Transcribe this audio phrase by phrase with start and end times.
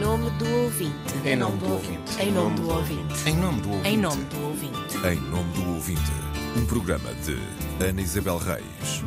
[0.00, 1.14] nome do ouvinte.
[1.26, 2.22] Em nome do ouvinte.
[2.22, 3.28] Em nome do ouvinte.
[3.28, 3.88] Em nome do ouvinte.
[3.90, 4.96] Em nome do ouvinte.
[5.06, 6.12] Em nome do ouvinte,
[6.56, 7.36] um programa de
[7.84, 9.04] Ana Isabel Reis.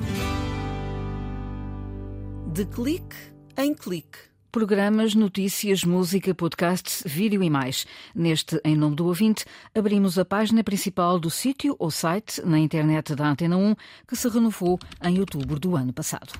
[2.45, 3.15] De clique
[3.57, 4.19] em clique.
[4.51, 7.87] Programas, notícias, música, podcasts, vídeo e mais.
[8.13, 13.15] Neste Em Nome do Ouvinte, abrimos a página principal do sítio ou site na internet
[13.15, 13.75] da Antena 1,
[14.07, 16.33] que se renovou em outubro do ano passado.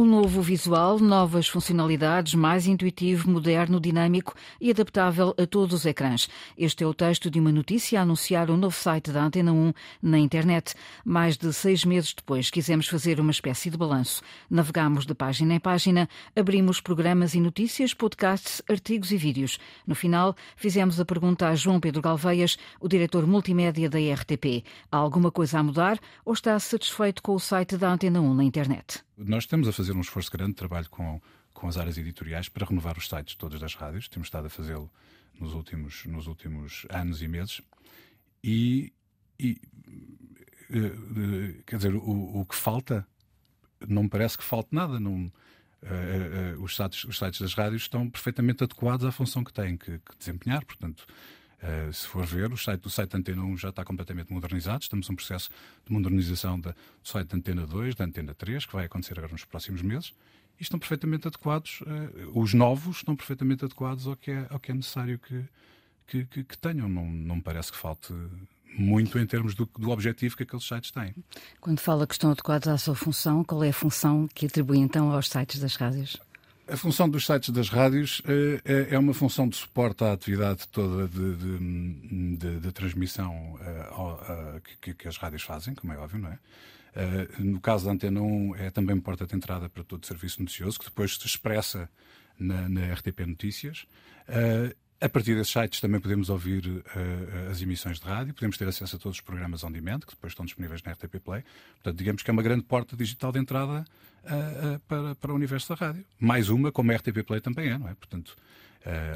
[0.00, 6.26] Um novo visual, novas funcionalidades, mais intuitivo, moderno, dinâmico e adaptável a todos os ecrãs.
[6.56, 9.74] Este é o texto de uma notícia a anunciar o novo site da Antena 1
[10.02, 10.74] na internet.
[11.04, 14.22] Mais de seis meses depois, quisemos fazer uma espécie de balanço.
[14.48, 19.58] Navegámos de página em página, abrimos programas e notícias, podcasts, artigos e vídeos.
[19.86, 24.64] No final, fizemos a pergunta a João Pedro Galveias, o diretor multimédia da RTP.
[24.90, 28.44] Há alguma coisa a mudar ou está satisfeito com o site da Antena 1 na
[28.44, 29.09] internet?
[29.22, 31.20] Nós estamos a fazer um esforço grande de trabalho com,
[31.52, 34.08] com as áreas editoriais para renovar os sites todos das rádios.
[34.08, 34.90] Temos estado a fazê-lo
[35.38, 37.60] nos últimos, nos últimos anos e meses.
[38.42, 38.92] E,
[39.38, 39.60] e
[40.70, 43.06] uh, quer dizer, o, o, que falta,
[43.86, 44.98] não me parece que falte nada.
[44.98, 49.52] Não, uh, uh, os, sites, os sites das rádios estão perfeitamente adequados à função que
[49.52, 50.64] têm que, que desempenhar.
[50.64, 51.06] Portanto,
[51.62, 54.82] Uh, se for ver, o site, o site Antena 1 já está completamente modernizado.
[54.82, 55.50] Estamos num processo
[55.86, 56.76] de modernização da, do
[57.08, 60.14] site Antena 2, da Antena 3, que vai acontecer agora nos próximos meses.
[60.58, 64.70] E estão perfeitamente adequados, uh, os novos estão perfeitamente adequados ao que é, ao que
[64.70, 65.44] é necessário que,
[66.06, 66.88] que, que, que tenham.
[66.88, 68.14] Não, não me parece que falte
[68.78, 71.14] muito em termos do, do, objetivo que aqueles sites têm.
[71.60, 75.10] Quando fala que estão adequados à sua função, qual é a função que atribui então
[75.12, 76.20] aos sites das rádios?
[76.70, 81.08] A função dos sites das rádios uh, é uma função de suporte à atividade toda
[81.08, 86.30] de, de, de, de transmissão uh, que, que, as rádios fazem, como é óbvio, não
[86.30, 86.38] é?
[87.38, 90.78] no caso da Antena 1, é também porta de entrada para todo o serviço noticioso,
[90.78, 91.88] que depois se expressa
[92.38, 93.86] na, na RTP Notícias.
[95.02, 98.96] A partir desses sites também podemos ouvir uh, as emissões de rádio, podemos ter acesso
[98.96, 101.42] a todos os programas on demand, que depois estão disponíveis na RTP Play.
[101.76, 103.82] Portanto, digamos que é uma grande porta digital de entrada
[104.24, 106.04] uh, uh, para, para o universo da rádio.
[106.18, 107.94] Mais uma, como a RTP Play também é, não é?
[107.94, 108.36] Portanto,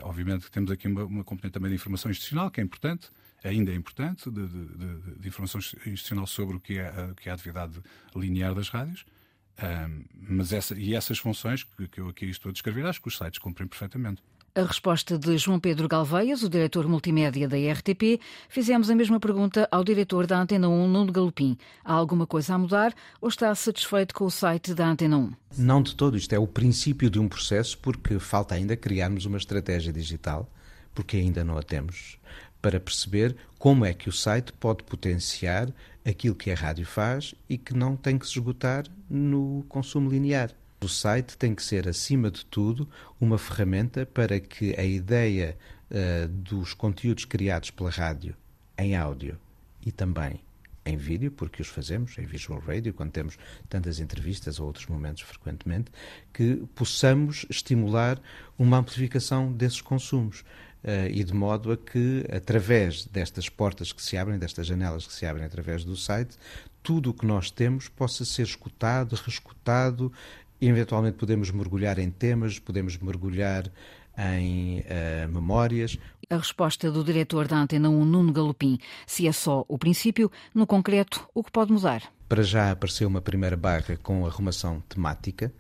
[0.03, 3.11] obviamente que temos aqui uma, uma, componente também de informação institucional, que é importante,
[3.43, 7.29] ainda é importante, de, de, de, de informação institucional sobre o que é, a, que
[7.29, 7.79] é a atividade
[8.15, 9.05] linear das rádios.
[10.15, 13.17] mas essa, e essas funções que, que eu aqui estou a descrever, acho que os
[13.17, 14.23] sites cumprem perfeitamente.
[14.57, 19.69] A resposta de João Pedro Galveias, o diretor multimédia da RTP, fizemos a mesma pergunta
[19.69, 21.59] ao diretor da Antena 1, Nuno Galopim.
[21.85, 25.33] Há alguma coisa a mudar ou está satisfeito com o site da Antena 1?
[25.59, 26.17] Não de todo.
[26.17, 30.49] Isto é o princípio de um processo, porque falta ainda criarmos uma estratégia digital,
[30.95, 32.17] porque ainda não a temos,
[32.63, 35.69] para perceber como é que o site pode potenciar
[36.07, 40.53] aquilo que a rádio faz e que não tem que se esgotar no consumo linear.
[40.85, 42.87] O site tem que ser, acima de tudo,
[43.19, 45.57] uma ferramenta para que a ideia
[45.91, 48.37] uh, dos conteúdos criados pela rádio
[48.77, 49.39] em áudio
[49.81, 50.43] e também
[50.85, 55.23] em vídeo, porque os fazemos em visual radio, quando temos tantas entrevistas ou outros momentos
[55.23, 55.91] frequentemente,
[56.35, 58.21] que possamos estimular
[58.59, 60.45] uma amplificação desses consumos.
[60.85, 65.15] Uh, e de modo a que, através destas portas que se abrem, destas janelas que
[65.15, 66.37] se abrem através do site,
[66.83, 70.13] tudo o que nós temos possa ser escutado, reescutado
[70.69, 73.71] eventualmente podemos mergulhar em temas, podemos mergulhar
[74.17, 75.99] em uh, memórias.
[76.31, 80.67] A resposta do diretor da Antena 1, Nuno Galopim, se é só o princípio, no
[80.67, 82.03] concreto, o que pode mudar?
[82.29, 85.53] Para já apareceu uma primeira barra com arrumação temática,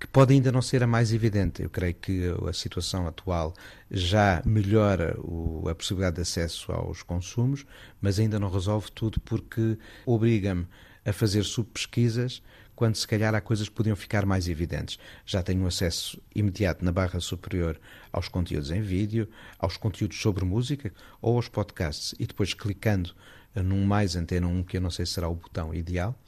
[0.00, 1.62] que pode ainda não ser a mais evidente.
[1.62, 3.54] Eu creio que a situação atual
[3.88, 7.64] já melhora o, a possibilidade de acesso aos consumos,
[8.00, 10.66] mas ainda não resolve tudo porque obriga-me
[11.04, 12.42] a fazer subpesquisas
[12.74, 14.98] quando se calhar há coisas que podiam ficar mais evidentes.
[15.26, 17.78] Já tenho acesso imediato na barra superior
[18.10, 23.14] aos conteúdos em vídeo, aos conteúdos sobre música ou aos podcasts e depois clicando
[23.54, 26.18] num mais antena 1, que eu não sei se será o botão ideal.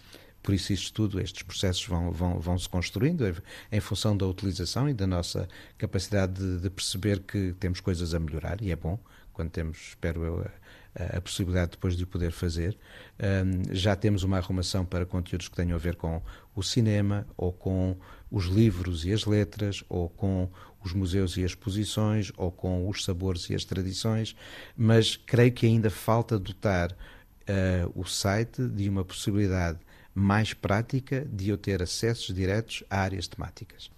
[0.43, 3.25] Por isso, isto tudo, estes processos vão, vão, vão se construindo
[3.73, 5.49] em função da utilização e da nossa
[5.79, 8.99] capacidade de, de perceber que temos coisas a melhorar, e é bom
[9.32, 10.47] quando temos, espero eu,
[10.94, 12.79] a possibilidade depois de o poder fazer.
[13.19, 16.23] Um, já temos uma arrumação para conteúdos que tenham a ver com
[16.55, 17.96] o cinema, ou com
[18.31, 20.49] os livros e as letras, ou com
[20.85, 24.37] os museus e as exposições, ou com os sabores e as tradições,
[24.76, 29.79] mas creio que ainda falta dotar uh, o site de uma possibilidade
[30.14, 33.90] mais prática de eu ter acessos diretos a áreas temáticas.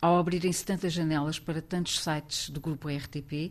[0.00, 3.50] Ao abrirem-se tantas janelas para tantos sites do grupo RTP,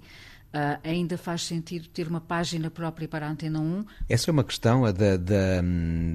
[0.54, 3.86] Uh, ainda faz sentido ter uma página própria para a Antena 1?
[4.08, 5.64] Essa é uma questão da, da,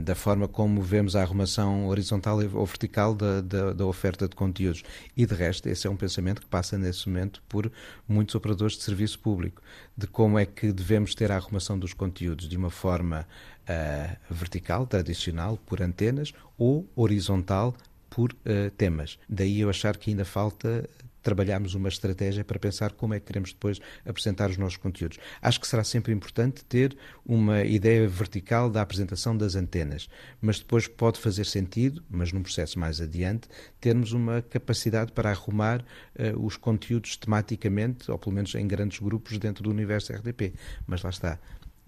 [0.04, 4.84] da forma como vemos a arrumação horizontal ou vertical da, da, da, oferta de conteúdos.
[5.16, 7.68] E de resto, esse é um pensamento que passa nesse momento por
[8.06, 9.60] muitos operadores de serviço público,
[9.96, 13.26] de como é que devemos ter a arrumação dos conteúdos de uma forma
[13.68, 17.74] uh, vertical, tradicional, por antenas, ou horizontal,
[18.08, 19.18] por uh, temas.
[19.28, 20.88] Daí eu achar que ainda falta
[21.28, 25.18] trabalharmos uma estratégia para pensar como é que queremos depois apresentar os nossos conteúdos.
[25.42, 30.08] Acho que será sempre importante ter uma ideia vertical da apresentação das antenas,
[30.40, 33.46] mas depois pode fazer sentido, mas num processo mais adiante,
[33.78, 39.36] termos uma capacidade para arrumar uh, os conteúdos tematicamente, ou pelo menos em grandes grupos
[39.36, 40.54] dentro do universo RDP.
[40.86, 41.38] Mas lá está,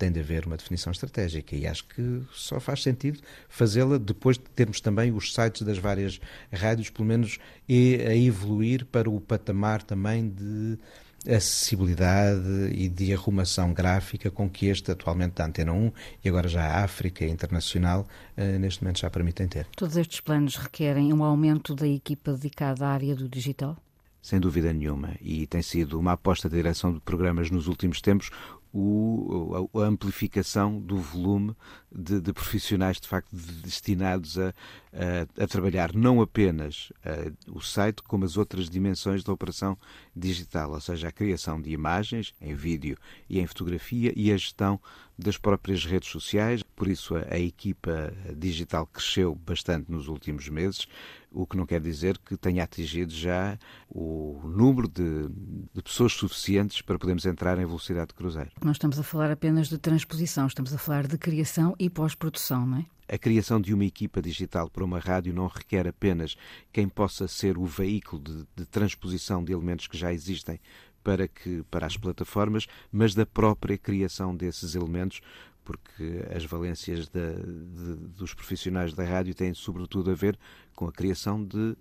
[0.00, 3.20] tem de haver uma definição estratégica e acho que só faz sentido
[3.50, 6.18] fazê-la depois de termos também os sites das várias
[6.50, 7.38] rádios, pelo menos
[7.68, 10.78] a evoluir para o patamar também de
[11.28, 15.92] acessibilidade e de arrumação gráfica com que este atualmente da Antena 1
[16.24, 19.66] e agora já a África Internacional eh, neste momento já permitem ter.
[19.76, 23.76] Todos estes planos requerem um aumento da equipa dedicada à área do digital?
[24.22, 28.30] Sem dúvida nenhuma, e tem sido uma aposta da direção de programas nos últimos tempos
[28.72, 31.56] o, a, a, amplificação do volume
[31.90, 34.54] de, de, profissionais de facto destinados a,
[34.92, 36.92] a, a trabalhar não apenas
[37.48, 39.76] o site, como as outras dimensões da operação
[40.14, 42.96] digital, ou seja, a criação de imagens em vídeo
[43.28, 44.80] e em fotografia e a gestão
[45.18, 46.62] das próprias redes sociais.
[46.62, 50.86] Por isso, a, a equipa digital cresceu bastante nos últimos meses
[51.32, 53.58] o que não quer dizer que tenha atingido já
[53.88, 55.28] o número de,
[55.72, 58.50] de, pessoas suficientes para podermos entrar em velocidade de cruzeiro.
[58.62, 62.78] Não estamos a falar apenas de transposição, estamos a falar de criação e pós-produção, não
[62.78, 62.86] é?
[63.08, 66.36] A criação de uma equipa digital para uma rádio não requer apenas
[66.70, 70.60] quem possa ser o veículo de, de transposição de elementos que já existem
[71.02, 75.22] para, que, para as plataformas, mas da própria criação desses elementos,
[75.64, 77.32] porque as valências de,
[78.14, 80.38] dos profissionais da rádio têm sobretudo a ver
[80.76, 81.76] com a criação de uh,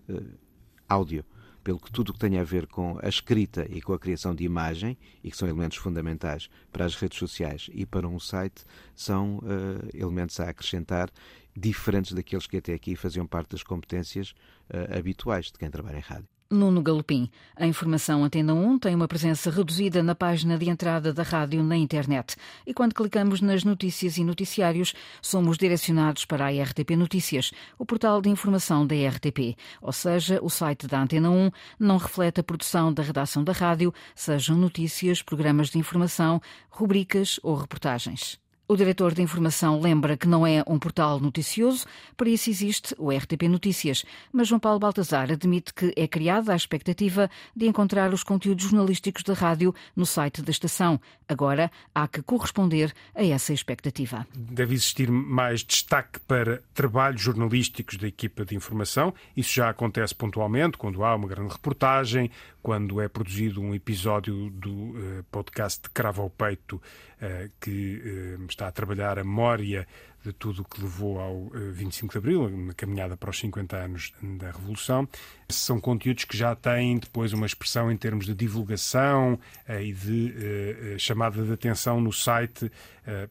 [0.88, 1.26] áudio
[1.64, 4.34] pelo que tudo o que tem a ver com a escrita e com a criação
[4.34, 8.64] de imagem, e que são elementos fundamentais para as redes sociais e para um site,
[8.96, 11.10] são uh, elementos a acrescentar
[11.56, 14.32] diferentes daqueles que até aqui faziam parte das competências
[14.70, 16.39] uh, habituais de quem trabalha em rádio.
[16.52, 17.30] Nuno Galopim.
[17.56, 21.78] A informação Antena 1 tem uma presença reduzida na página de entrada da rádio na
[21.78, 22.36] internet.
[22.66, 28.20] E quando clicamos nas notícias e noticiários, somos direcionados para a RTP Notícias, o portal
[28.20, 29.56] de informação da RTP.
[29.80, 33.94] Ou seja, o site da Antena 1 não reflete a produção da redação da rádio,
[34.16, 36.42] sejam notícias, programas de informação,
[36.72, 38.40] rubricas ou reportagens.
[38.72, 43.10] O diretor de informação lembra que não é um portal noticioso, para isso existe o
[43.10, 44.06] RTP Notícias.
[44.32, 49.24] Mas João Paulo Baltazar admite que é criada a expectativa de encontrar os conteúdos jornalísticos
[49.24, 51.02] da rádio no site da estação.
[51.28, 54.28] Agora há que corresponder a essa expectativa.
[54.36, 59.16] Deve existir mais destaque para trabalhos jornalísticos da equipa de informação.
[59.36, 62.30] Isso já acontece pontualmente, quando há uma grande reportagem,
[62.62, 68.46] quando é produzido um episódio do uh, podcast de Cravo ao Peito, uh, que uh,
[68.46, 69.88] está a trabalhar a memória
[70.24, 74.12] de tudo o que levou ao 25 de Abril, uma caminhada para os 50 anos
[74.22, 75.08] da Revolução.
[75.48, 79.40] São conteúdos que já têm depois uma expressão em termos de divulgação
[79.82, 82.70] e de chamada de atenção no site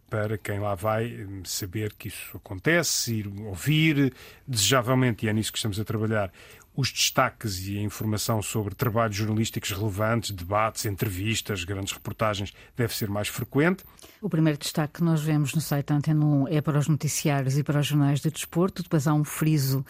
[0.09, 4.15] para quem lá vai saber que isso acontece, ir ouvir,
[4.47, 6.33] desejavelmente, e é nisso que estamos a trabalhar,
[6.79, 13.11] os destaques e a informação sobre trabalhos jornalísticos relevantes, debates, entrevistas, grandes reportagens, deve ser
[13.11, 13.83] mais frequente.
[14.23, 17.65] O primeiro destaque que nós vemos no site Antena 1 é para os noticiários e
[17.65, 18.85] para os jornais de desporto.
[18.85, 19.85] Depois há um friso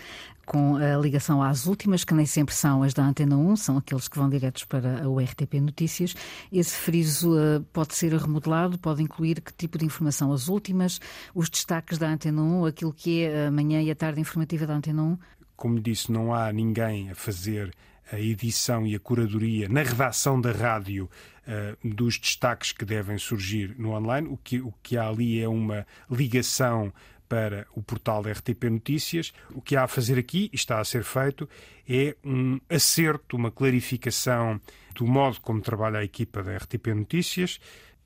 [0.46, 4.08] com a ligação às últimas, que nem sempre são as da Antena 1, são aqueles
[4.08, 6.14] que vão diretos para o RTP Notícias.
[6.50, 10.32] Esse friso uh, pode ser remodelado, pode incluir que tipo de informação?
[10.32, 11.02] As últimas,
[11.34, 14.74] os destaques da Antena 1, aquilo que é a manhã e a tarde informativa da
[14.74, 15.18] Antena 1?
[15.58, 17.74] Como disse, não há ninguém a fazer
[18.12, 21.10] a edição e a curadoria na redação da rádio
[21.46, 24.28] uh, dos destaques que devem surgir no online.
[24.28, 26.92] O que, o que há ali é uma ligação
[27.28, 29.32] para o portal da RTP Notícias.
[29.52, 31.48] O que há a fazer aqui, e está a ser feito,
[31.88, 34.60] é um acerto, uma clarificação
[34.94, 37.58] do modo como trabalha a equipa da RTP Notícias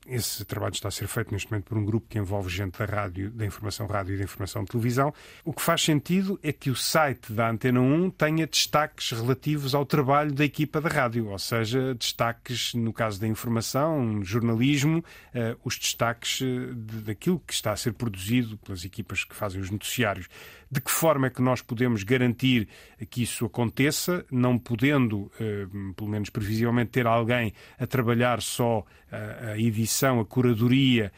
[0.07, 2.85] esse trabalho está a ser feito neste momento por um grupo que envolve gente da
[2.85, 5.13] rádio, da informação rádio e da informação televisão.
[5.45, 9.85] O que faz sentido é que o site da Antena 1 tenha destaques relativos ao
[9.85, 15.77] trabalho da equipa da rádio, ou seja, destaques no caso da informação, jornalismo, eh, os
[15.77, 20.27] destaques eh, daquilo que está a ser produzido pelas equipas que fazem os noticiários.
[20.73, 22.67] De que forma é que nós podemos garantir
[23.07, 25.31] que isso aconteça, não podendo,
[25.95, 31.11] pelo menos previsivelmente, ter alguém a trabalhar só a edição, a curadoria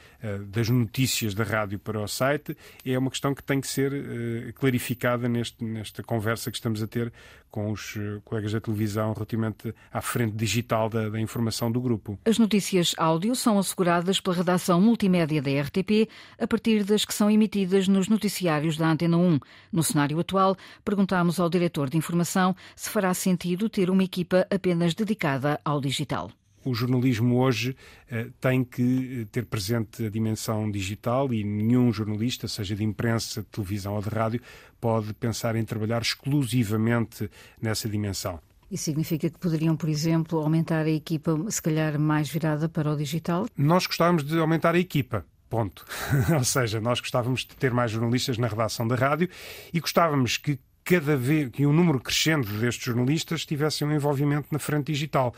[0.47, 5.29] das notícias da rádio para o site, é uma questão que tem que ser clarificada
[5.29, 7.13] neste, nesta conversa que estamos a ter
[7.49, 12.19] com os colegas da televisão relativamente à frente digital da, da informação do grupo.
[12.25, 17.31] As notícias áudio são asseguradas pela redação multimédia da RTP a partir das que são
[17.31, 19.39] emitidas nos noticiários da Antena 1.
[19.71, 24.93] No cenário atual, perguntámos ao diretor de informação se fará sentido ter uma equipa apenas
[24.93, 26.31] dedicada ao digital
[26.65, 27.77] o jornalismo hoje
[28.09, 33.47] eh, tem que ter presente a dimensão digital e nenhum jornalista, seja de imprensa, de
[33.47, 34.41] televisão ou de rádio,
[34.81, 37.29] pode pensar em trabalhar exclusivamente
[37.61, 38.39] nessa dimensão.
[38.69, 42.97] Isso significa que poderiam, por exemplo, aumentar a equipa, se calhar mais virada para o
[42.97, 43.45] digital?
[43.55, 45.23] Nós gostávamos de aumentar a equipa.
[45.49, 45.85] Ponto.
[46.33, 49.29] Ou seja, nós gostávamos de ter mais jornalistas na redação da rádio
[49.73, 54.59] e gostávamos que cada vez que um número crescente destes jornalistas tivessem um envolvimento na
[54.59, 55.33] frente digital.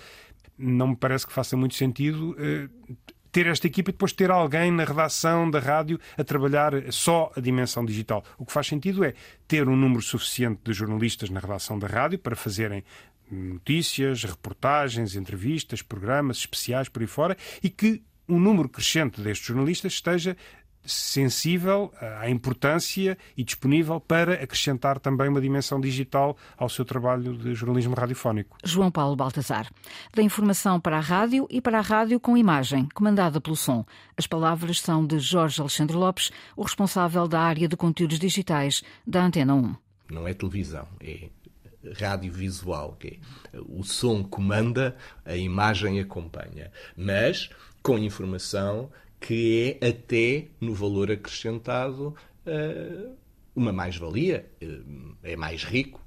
[0.57, 2.95] Não me parece que faça muito sentido uh,
[3.31, 7.39] ter esta equipa e depois ter alguém na redação da rádio a trabalhar só a
[7.39, 8.23] dimensão digital.
[8.37, 9.13] O que faz sentido é
[9.47, 12.83] ter um número suficiente de jornalistas na redação da rádio para fazerem
[13.29, 19.93] notícias, reportagens, entrevistas, programas especiais por aí fora e que um número crescente destes jornalistas
[19.93, 20.35] esteja
[20.87, 27.53] sensível à importância e disponível para acrescentar também uma dimensão digital ao seu trabalho de
[27.53, 28.57] jornalismo radiofónico.
[28.63, 29.69] João Paulo Baltazar.
[30.15, 33.85] Da informação para a rádio e para a rádio com imagem, comandada pelo som.
[34.15, 39.23] As palavras são de Jorge Alexandre Lopes, o responsável da área de conteúdos digitais da
[39.23, 39.75] Antena 1.
[40.09, 41.29] Não é televisão, é
[41.99, 43.19] radiovisual, que
[43.53, 47.49] é, o som comanda, a imagem acompanha, mas
[47.87, 52.13] com informação que é até no valor acrescentado
[52.45, 53.11] eh,
[53.55, 54.81] uma mais-valia, eh,
[55.23, 56.01] é mais rico.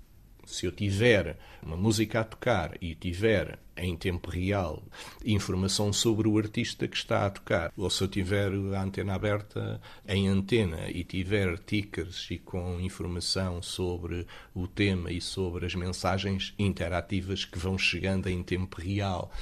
[0.45, 4.83] Se eu tiver uma música a tocar e tiver em tempo real
[5.25, 9.81] informação sobre o artista que está a tocar, ou se eu tiver a antena aberta
[10.07, 16.53] em antena e tiver tickers e com informação sobre o tema e sobre as mensagens
[16.59, 19.33] interativas que vão chegando em tempo real,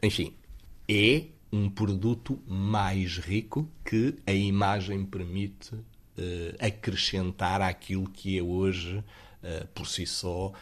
[0.00, 0.32] enfim,
[0.88, 5.84] é um produto mais rico que a imagem permite uh,
[6.60, 10.52] acrescentar àquilo que é hoje, uh, por si só, uh,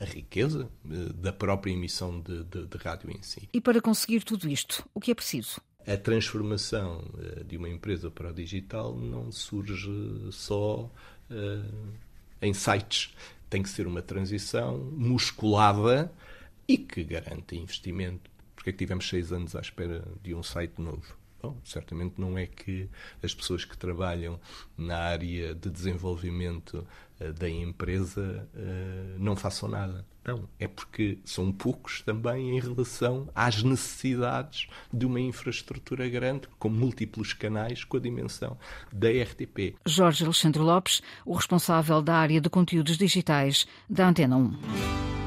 [0.00, 0.68] a riqueza
[1.14, 3.48] da própria emissão de, de, de rádio em si.
[3.52, 5.60] E para conseguir tudo isto, o que é preciso?
[5.86, 7.02] A transformação
[7.46, 9.90] de uma empresa para o digital não surge
[10.30, 10.90] só
[12.42, 13.14] em sites.
[13.48, 16.12] Tem que ser uma transição musculada
[16.68, 18.29] e que garanta investimento
[18.60, 21.16] porque é que tivemos seis anos à espera de um site novo?
[21.42, 22.90] Bom, certamente não é que
[23.22, 24.38] as pessoas que trabalham
[24.76, 26.86] na área de desenvolvimento
[27.18, 30.04] uh, da empresa uh, não façam nada.
[30.22, 36.68] Não, é porque são poucos também em relação às necessidades de uma infraestrutura grande, com
[36.68, 38.58] múltiplos canais, com a dimensão
[38.92, 39.76] da RTP.
[39.86, 45.19] Jorge Alexandre Lopes, o responsável da área de conteúdos digitais da Antena 1.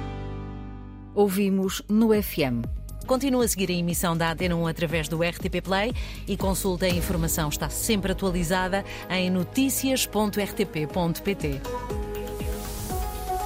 [1.15, 5.93] Ouvimos no FM Continua a seguir a emissão da Antena 1 através do RTP Play
[6.27, 11.61] e consulta a informação está sempre atualizada em notícias.rtp.pt.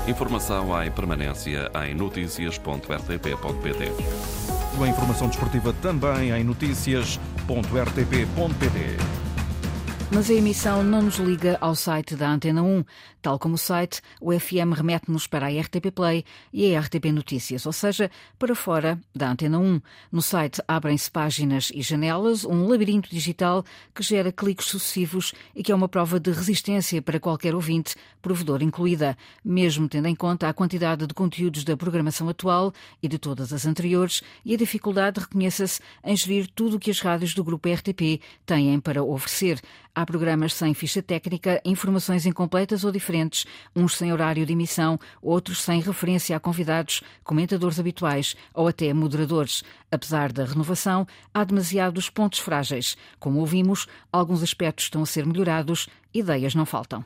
[0.07, 3.91] Informação em permanência em notícias.rtp.pt.
[4.79, 9.26] A informação desportiva também em notícias.rtp.pt.
[10.09, 12.83] Mas a emissão não nos liga ao site da Antena 1.
[13.21, 16.23] Tal como o site, o FM remete-nos para a RTP Play
[16.53, 18.09] e a RTP Notícias, ou seja,
[18.39, 19.81] para fora da Antena 1.
[20.09, 25.73] No site abrem-se páginas e janelas, um labirinto digital que gera cliques sucessivos e que
[25.73, 30.53] é uma prova de resistência para qualquer ouvinte, provedor incluída, mesmo tendo em conta a
[30.53, 32.73] quantidade de conteúdos da programação atual
[33.03, 37.01] e de todas as anteriores e a dificuldade, reconheça-se, em gerir tudo o que as
[37.01, 39.59] rádios do grupo RTP têm para oferecer.
[39.97, 45.59] Há programas sem ficha técnica, informações incompletas ou diferentes, uns sem horário de emissão, outros
[45.63, 49.63] sem referência a convidados, comentadores habituais ou até moderadores.
[49.91, 52.95] Apesar da renovação, há demasiados pontos frágeis.
[53.19, 57.03] Como ouvimos, alguns aspectos estão a ser melhorados, ideias não faltam.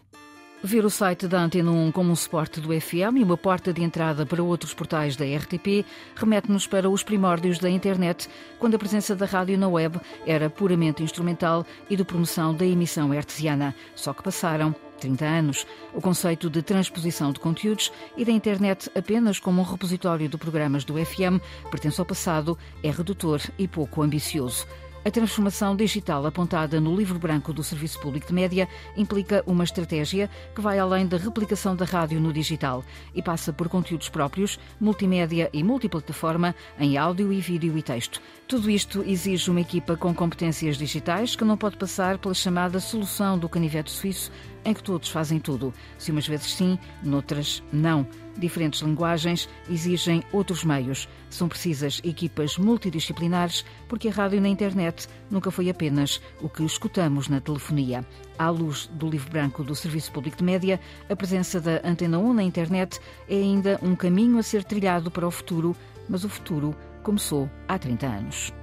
[0.63, 3.81] Ver o site da Antena 1 como um suporte do FM e uma porta de
[3.81, 5.83] entrada para outros portais da RTP
[6.15, 11.01] remete-nos para os primórdios da internet, quando a presença da rádio na web era puramente
[11.01, 13.73] instrumental e de promoção da emissão hertziana.
[13.95, 15.67] Só que passaram 30 anos.
[15.95, 20.85] O conceito de transposição de conteúdos e da internet apenas como um repositório de programas
[20.85, 21.41] do FM
[21.71, 24.67] pertence ao passado, é redutor e pouco ambicioso.
[25.03, 30.29] A transformação digital apontada no livro branco do Serviço Público de Média implica uma estratégia
[30.53, 32.83] que vai além da replicação da rádio no digital
[33.15, 38.21] e passa por conteúdos próprios, multimédia e multiplataforma em áudio e vídeo e texto.
[38.47, 43.39] Tudo isto exige uma equipa com competências digitais que não pode passar pela chamada solução
[43.39, 44.31] do canivete suíço
[44.63, 45.73] em que todos fazem tudo.
[45.97, 48.07] Se umas vezes sim, noutras não.
[48.37, 51.07] Diferentes linguagens exigem outros meios.
[51.29, 57.27] São precisas equipas multidisciplinares, porque a rádio na internet nunca foi apenas o que escutamos
[57.27, 58.05] na telefonia.
[58.37, 62.33] À luz do livro branco do Serviço Público de Média, a presença da Antena 1
[62.33, 65.75] na internet é ainda um caminho a ser trilhado para o futuro,
[66.07, 68.60] mas o futuro começou há 30 anos.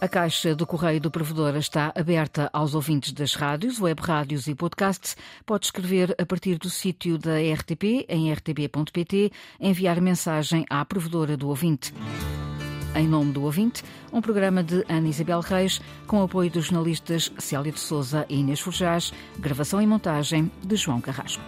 [0.00, 4.54] A caixa do correio do provedor está aberta aos ouvintes das rádios, web rádios e
[4.54, 5.14] podcasts.
[5.44, 9.30] Pode escrever a partir do sítio da RTP, em rtp.pt,
[9.60, 11.92] enviar mensagem à provedora do ouvinte.
[12.94, 17.70] Em nome do ouvinte, um programa de Ana Isabel Reis, com apoio dos jornalistas Célia
[17.70, 21.42] de Souza e Inês Forjás, gravação e montagem de João Carrasco.